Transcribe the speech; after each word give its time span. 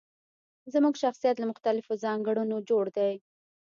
زموږ 0.73 0.93
شخصيت 1.03 1.35
له 1.39 1.49
مختلفو 1.51 1.93
ځانګړنو 2.03 2.57
جوړ 2.69 2.85
دی. 2.97 3.13